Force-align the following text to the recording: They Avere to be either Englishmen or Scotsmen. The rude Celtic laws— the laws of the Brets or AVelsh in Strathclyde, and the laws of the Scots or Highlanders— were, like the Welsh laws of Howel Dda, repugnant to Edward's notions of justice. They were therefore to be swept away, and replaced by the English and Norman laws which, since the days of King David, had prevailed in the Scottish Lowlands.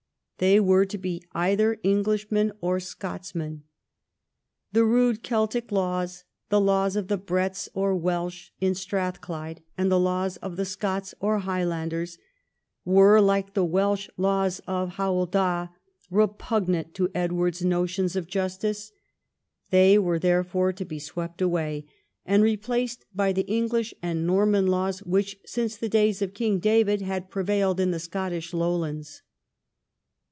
They 0.43 0.55
Avere 0.57 0.89
to 0.89 0.97
be 0.97 1.21
either 1.33 1.77
Englishmen 1.83 2.51
or 2.61 2.79
Scotsmen. 2.79 3.61
The 4.71 4.83
rude 4.83 5.21
Celtic 5.21 5.71
laws— 5.71 6.23
the 6.49 6.59
laws 6.59 6.95
of 6.95 7.09
the 7.09 7.17
Brets 7.17 7.69
or 7.75 7.93
AVelsh 7.93 8.49
in 8.59 8.73
Strathclyde, 8.73 9.61
and 9.77 9.91
the 9.91 9.99
laws 9.99 10.37
of 10.37 10.55
the 10.55 10.65
Scots 10.65 11.13
or 11.19 11.37
Highlanders— 11.37 12.17
were, 12.85 13.19
like 13.21 13.53
the 13.53 13.63
Welsh 13.63 14.09
laws 14.17 14.61
of 14.65 14.93
Howel 14.95 15.27
Dda, 15.27 15.69
repugnant 16.09 16.95
to 16.95 17.11
Edward's 17.13 17.63
notions 17.63 18.15
of 18.15 18.25
justice. 18.25 18.91
They 19.69 19.99
were 19.99 20.17
therefore 20.17 20.73
to 20.73 20.83
be 20.85 20.97
swept 20.97 21.39
away, 21.43 21.85
and 22.25 22.41
replaced 22.41 23.05
by 23.13 23.31
the 23.31 23.45
English 23.45 23.93
and 24.01 24.25
Norman 24.25 24.65
laws 24.65 25.03
which, 25.03 25.37
since 25.45 25.77
the 25.77 25.87
days 25.87 26.19
of 26.23 26.33
King 26.33 26.57
David, 26.57 27.03
had 27.03 27.29
prevailed 27.29 27.79
in 27.79 27.91
the 27.91 27.99
Scottish 27.99 28.55
Lowlands. 28.55 29.21